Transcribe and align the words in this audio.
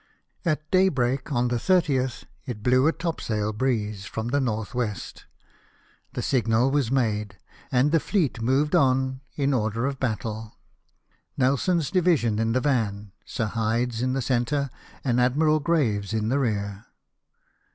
A 0.45 0.55
t 0.55 0.61
daybreak 0.71 1.31
on 1.31 1.49
the 1.49 1.57
30th 1.57 2.23
it 2.47 2.63
blew 2.63 2.87
a 2.87 2.91
topsail 2.91 3.53
breeze 3.53 4.07
from 4.07 4.33
N.W. 4.33 4.93
The 6.13 6.21
signal 6.23 6.71
was 6.71 6.89
made, 6.89 7.37
and 7.71 7.91
the 7.91 7.99
fleet 7.99 8.41
moved 8.41 8.73
on 8.73 9.21
in 9.35 9.53
order 9.53 9.85
of 9.85 9.99
battle— 9.99 10.57
Nelson's 11.37 11.91
division 11.91 12.39
in 12.39 12.53
the 12.53 12.61
van. 12.61 13.11
Sir 13.25 13.45
Hyde's 13.45 14.01
in 14.01 14.13
the 14.13 14.23
centre, 14.23 14.71
and 15.03 15.21
Admiral 15.21 15.59
Graves' 15.59 16.13
in 16.13 16.29
the 16.29 16.39
rear. 16.39 16.87